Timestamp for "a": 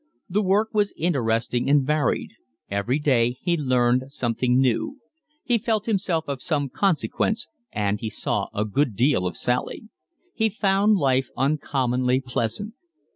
8.51-8.65